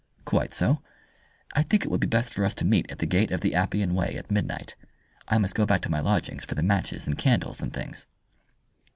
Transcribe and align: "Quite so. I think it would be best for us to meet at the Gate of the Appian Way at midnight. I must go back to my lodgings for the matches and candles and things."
"Quite 0.25 0.55
so. 0.55 0.81
I 1.53 1.61
think 1.61 1.85
it 1.85 1.91
would 1.91 1.99
be 1.99 2.07
best 2.07 2.33
for 2.33 2.43
us 2.43 2.55
to 2.55 2.65
meet 2.65 2.89
at 2.89 2.97
the 2.97 3.05
Gate 3.05 3.29
of 3.31 3.41
the 3.41 3.53
Appian 3.53 3.93
Way 3.93 4.17
at 4.17 4.31
midnight. 4.31 4.75
I 5.27 5.37
must 5.37 5.53
go 5.53 5.67
back 5.67 5.81
to 5.83 5.91
my 5.91 5.99
lodgings 5.99 6.43
for 6.43 6.55
the 6.55 6.63
matches 6.63 7.05
and 7.05 7.19
candles 7.19 7.61
and 7.61 7.71
things." 7.71 8.07